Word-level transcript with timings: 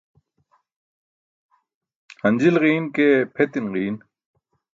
Hanjil 2.21 2.55
ġiin 2.61 2.85
ke 2.95 3.05
pʰetin 3.33 3.65
ġiin. 3.73 3.95